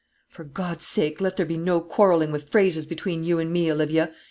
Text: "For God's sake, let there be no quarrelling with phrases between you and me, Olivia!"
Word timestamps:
"For 0.27 0.43
God's 0.43 0.87
sake, 0.87 1.21
let 1.21 1.37
there 1.37 1.45
be 1.45 1.57
no 1.57 1.79
quarrelling 1.79 2.31
with 2.31 2.49
phrases 2.49 2.87
between 2.87 3.23
you 3.23 3.37
and 3.37 3.53
me, 3.53 3.71
Olivia!" 3.71 4.11